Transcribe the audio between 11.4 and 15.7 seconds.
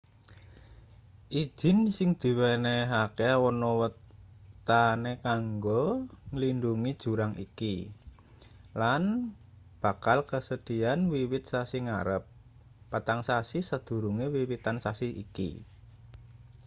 sasi ngarep patang sasi sadurunge wiwitan sasi iki